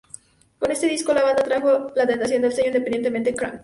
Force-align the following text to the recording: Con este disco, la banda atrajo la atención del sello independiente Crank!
Con 0.57 0.71
este 0.71 0.87
disco, 0.87 1.13
la 1.13 1.21
banda 1.21 1.43
atrajo 1.43 1.91
la 1.95 2.03
atención 2.05 2.41
del 2.41 2.51
sello 2.51 2.69
independiente 2.75 3.35
Crank! 3.35 3.59